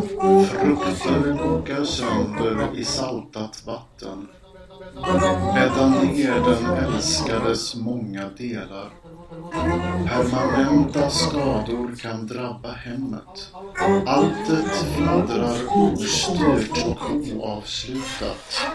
[0.00, 4.28] Frukter kokar sönder i saltat vatten.
[5.54, 8.90] Bädda ner den älskades många delar.
[10.08, 13.52] Permanenta skador kan drabba hemmet.
[14.06, 18.66] Alltet fladdrar ostyrt och oavslutat.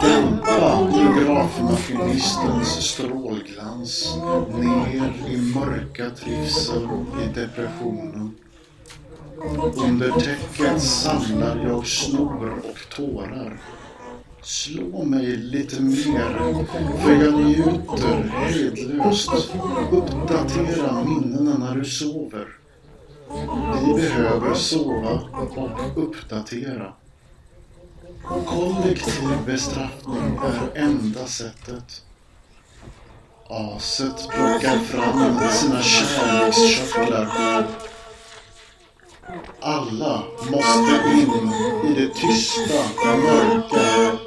[0.00, 4.16] Dämpa biografmaskinistens strålglans
[4.54, 6.88] ner i mörka trivsel
[7.22, 8.34] i depressionen.
[9.76, 13.60] Under täcket samlar jag snor och tårar.
[14.42, 16.54] Slå mig lite mer,
[17.02, 19.30] för jag njuter hejdlöst.
[19.92, 22.46] Uppdatera minnena när du sover.
[23.86, 26.92] Vi behöver sova och uppdatera.
[28.46, 32.02] Kollektiv bestraffning är enda sättet.
[33.48, 37.66] Aset plockar fram sina kärlekskörtlar.
[39.60, 41.52] Alla måste in
[41.84, 44.18] i det tysta och mörka.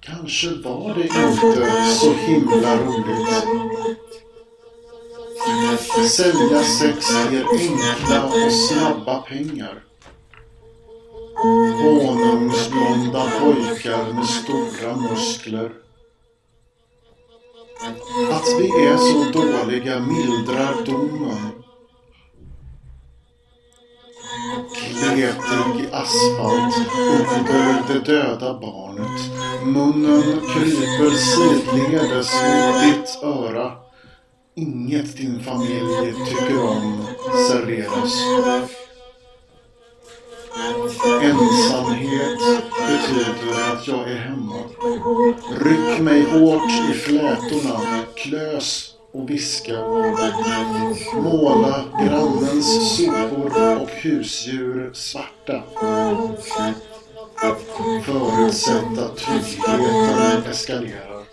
[0.00, 3.50] Kanske var det inte så himla roligt.
[6.10, 9.84] Sälja sex ger enkla och snabba pengar.
[11.82, 15.72] Honungsblonda pojkar med stora muskler.
[18.32, 21.59] Att vi är så dåliga mildrar domen.
[24.74, 29.20] Kletig asfalt under det döda barnet.
[29.64, 33.72] Munnen kryper sidledes mot ditt öra.
[34.56, 37.06] Inget din familj tycker om
[37.48, 38.14] serveras.
[41.22, 42.38] Ensamhet
[42.88, 44.56] betyder att jag är hemma.
[45.60, 49.72] Ryck mig hårt i flätorna, klös och viska.
[51.14, 55.62] Måla grannens sopor och husdjur svarta.
[58.04, 61.24] Förutsätt att tryggheten eskalerar.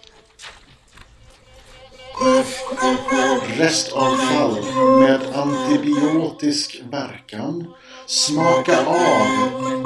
[3.57, 4.55] Restavfall
[4.99, 7.73] med antibiotisk verkan.
[8.05, 9.27] Smaka av,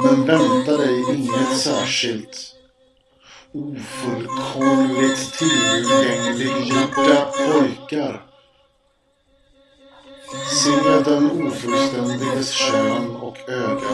[0.02, 2.54] men vänta dig inget särskilt.
[3.54, 8.22] Ofullkomligt tillgängliggjorda pojkar.
[10.62, 10.70] Se
[11.04, 13.90] den ofullständiges kön och öga.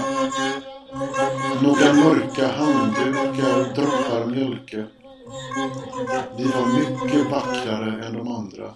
[1.62, 4.86] Några mörka handdukar droppar mjölke.
[6.36, 8.74] Vi var mycket vackrare än de andra.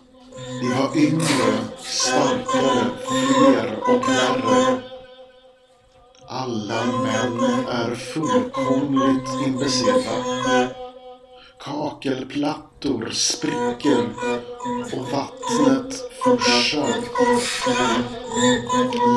[0.62, 4.91] Vi var yngre, starkare, fler och värre.
[6.34, 10.68] Alla män är fullkomligt imbecilla.
[11.58, 14.08] Kakelplattor spricker
[14.92, 15.94] och vattnet
[16.24, 16.86] forsar.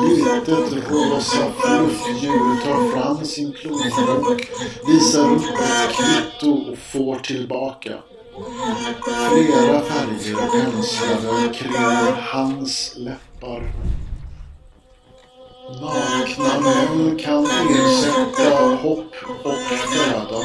[0.04, 4.50] Litet rosa fluffdjur tar fram sin plånbok,
[4.86, 7.92] visar upp ett kvitto och får tillbaka.
[9.04, 11.72] Flera färger penslade kring
[12.32, 13.72] hans läppar.
[15.80, 19.54] Nakna män kan ersätta hopp och
[19.92, 20.40] föda.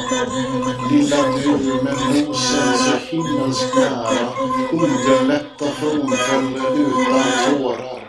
[0.90, 4.28] Lilla du med nosen så himmelskt nära.
[4.72, 8.02] Underlätta frånfälle utan tårar.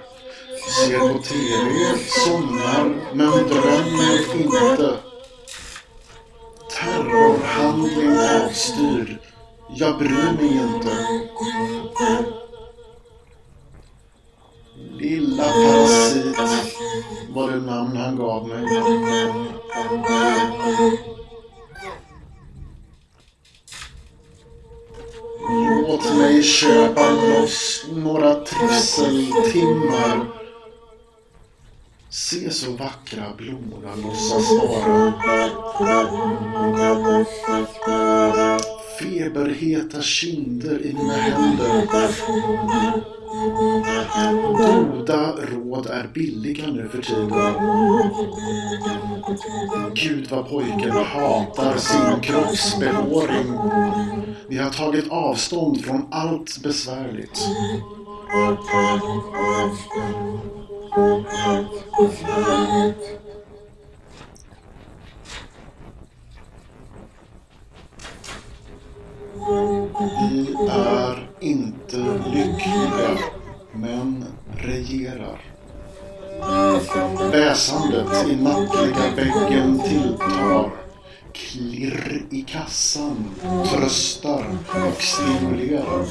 [0.70, 4.94] Ser på TV, somnar, men drömmer inte.
[6.72, 9.18] Terrorhandling avstyrd.
[9.76, 10.98] Jag bryr mig inte.
[15.00, 16.73] Lilla parasit
[17.34, 18.66] var det namn han gav mig.
[25.88, 30.28] Låt mig köpa loss några trivseltimmar.
[32.10, 35.14] Se så vackra blommorna låtsas vara.
[39.00, 41.88] Feberheta kinder i mina händer.
[44.57, 47.30] Goda råd är billiga nu för tiden.
[49.94, 53.57] Gud vad pojken hatar sin kroppsbehåring.
[54.47, 57.47] Vi har tagit avstånd från allt besvärligt.
[69.48, 71.98] Vi är inte
[72.34, 73.18] lyckliga,
[73.72, 74.25] men
[74.57, 75.42] regerar.
[77.31, 80.72] Väsandet i nattliga väggen tilltar.
[81.34, 83.25] Klirr i kassan
[83.69, 84.45] tröstar
[84.88, 86.06] och stimulerar.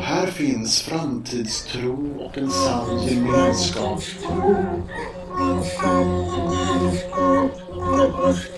[0.00, 4.00] Här finns framtidstro och en sann gemenskap.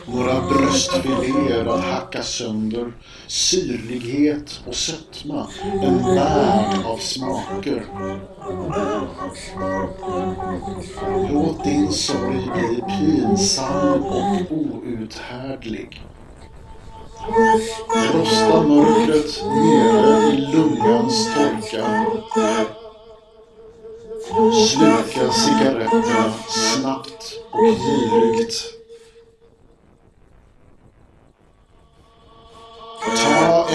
[0.06, 2.92] Några bröstfiléer att hacka sönder,
[3.26, 5.46] syrlighet och sötma,
[5.82, 7.86] en värld av smaker.
[11.32, 16.02] Låt din sorg bli pinsam och outhärdlig.
[18.14, 22.06] Rosta mörkret nere i lungans torka.
[24.68, 28.75] Sluka cigaretterna snabbt och girigt.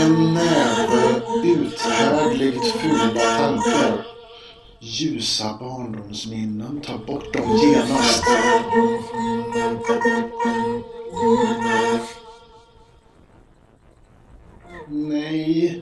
[0.02, 4.06] En näve uthärdligt fula tankar.
[4.80, 8.24] Ljusa barndomsminnen, ta bort dem genast.
[14.88, 15.82] Nej.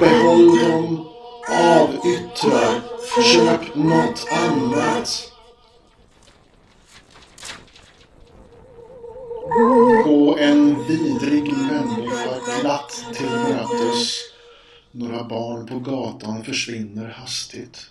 [0.00, 1.06] Behåll dem.
[1.48, 2.82] Avyttra.
[3.22, 5.29] Köp något annat.
[10.90, 14.16] Vidrig människa glatt till mötes.
[14.90, 17.90] Några barn på gatan försvinner hastigt.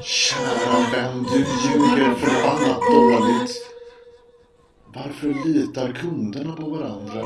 [0.00, 3.74] Kära vän, du ljuger förbannat dåligt.
[4.94, 7.24] Varför litar kunderna på varandra?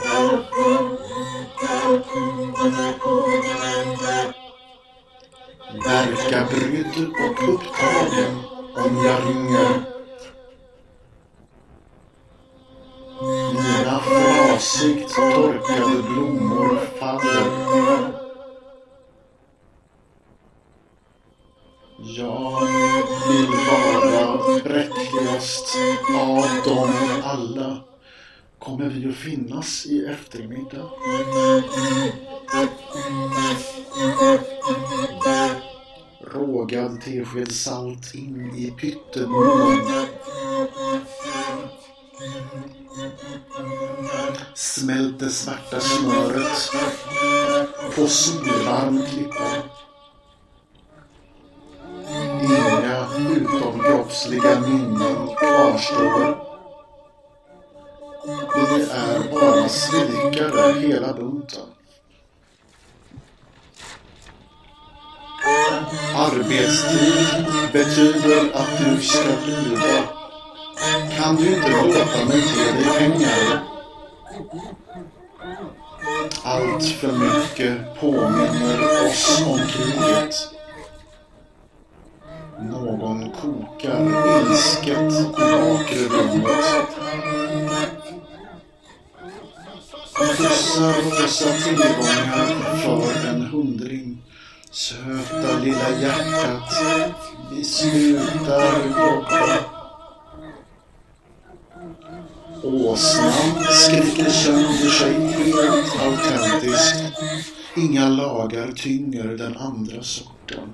[5.85, 8.37] Verka brydd och upptagen
[8.77, 9.88] om jag ringer.
[14.79, 18.13] Frasigt torkade blommor faller.
[22.17, 22.61] Jag
[23.29, 25.77] vill vara bräckligast
[26.19, 26.91] av dem
[27.23, 27.77] alla.
[28.59, 30.91] Kommer vi att finnas i eftermiddag?
[36.35, 40.07] Rågad tesked salt in i pyttemunnen.
[44.89, 46.71] Smält det svarta smöret
[47.95, 49.51] på solvarm klippa.
[52.43, 56.39] Inga utomkroppsliga minnen kvarstår.
[58.55, 61.67] Vi är bara svikare hela bunten.
[66.17, 70.05] Arbetstid betyder att du ska lyda.
[71.17, 73.78] Kan du inte låta mig ge dig pengar?
[76.43, 80.35] Allt för mycket påminner oss om kriget.
[82.61, 84.03] Någon kokar
[84.41, 86.65] ilsket i bakre rummet.
[90.15, 94.23] Skjutsa dessa tillgångar för en hundring.
[94.71, 96.75] Söta lilla hjärtat,
[97.51, 99.78] vi slutar jobba.
[102.63, 107.03] Åsnan skriker sönder sig helt autentiskt.
[107.77, 110.73] Inga lagar tynger den andra sorten.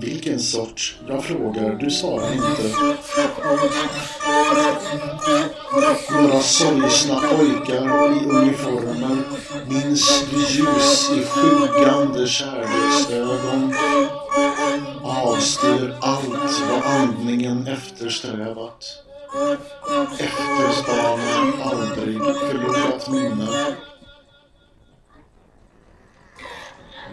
[0.00, 0.96] Vilken sort?
[1.08, 2.74] Jag frågar, du svarar inte.
[6.12, 9.16] Några sorgsna pojkar i uniformer
[9.68, 13.74] minns ljus i sjugande kärleksögon
[15.04, 18.84] avstyr allt vad andningen eftersträvat.
[20.18, 23.74] Efterspanar aldrig förlorat minne.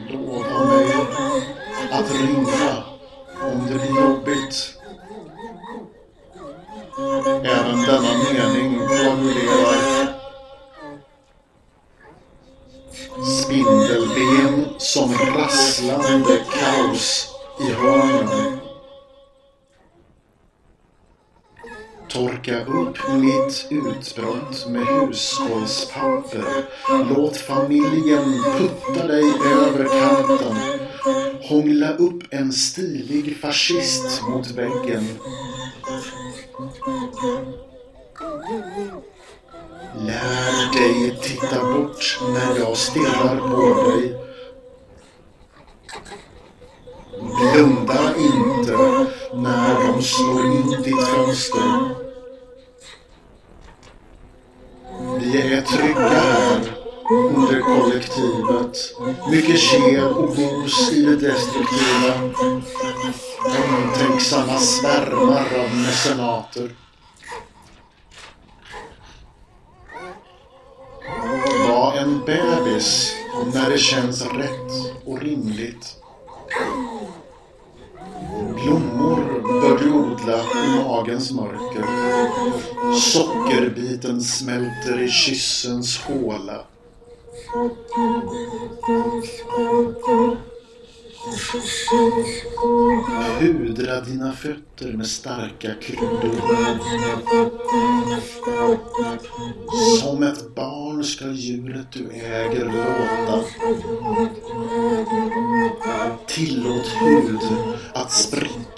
[0.09, 0.93] Lova mig
[1.91, 2.83] att ringa
[3.41, 4.77] om det blir jobbigt.
[7.43, 9.91] Även denna mening formulerar
[13.43, 17.30] Spindelben som rasslande kaos
[17.61, 18.57] i hörnen.
[22.09, 26.45] Torka upp mitt utbrott med hushållspapper.
[27.15, 30.55] Låt familjen putta dig över kanten.
[31.41, 35.07] Hångla upp en stilig fascist mot väggen.
[39.97, 44.30] Lär dig titta bort när jag stirrar på dig.
[47.61, 51.95] Blunda inte när de slår in ditt fönster.
[55.19, 56.61] Vi är trygga här
[57.11, 58.77] under kollektivet.
[59.31, 62.13] Mycket kel och bos i det destruktiva.
[63.45, 66.75] Omtänksamma svärmar av mecenater.
[71.69, 73.15] Var en bebis
[73.53, 76.00] när det känns rätt och rimligt.
[78.63, 81.85] Blommor bör du odla i magens mörker.
[82.99, 86.65] Sockerbiten smälter i kyssens håla.
[93.39, 96.35] Pudra dina fötter med starka kryddor.
[99.99, 103.43] Som ett barn ska djuret du äger låta.
[106.27, 107.39] Tillåt hud
[107.93, 108.11] att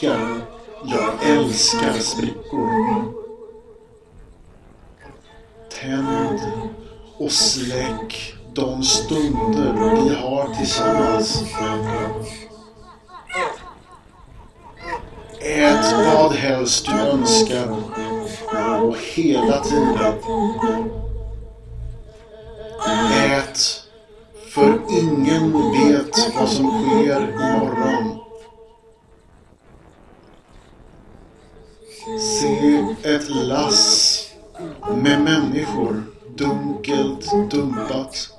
[0.03, 0.41] spricka.
[0.85, 3.13] Jag älskar sprickor.
[5.81, 6.39] Tänd
[7.17, 11.43] och släck de stunder vi har tillsammans.
[15.39, 17.75] Ät vad helst du önskar
[18.81, 20.13] och hela tiden.
[23.13, 23.59] Ät,
[24.49, 28.12] för ingen vet vad som sker imorgon.
[32.23, 34.19] Se ett lass
[34.95, 36.03] med människor
[36.35, 38.29] dunkelt dumpat.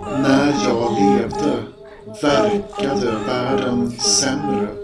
[0.00, 1.62] När jag levde
[2.22, 4.79] verkade världen sämre.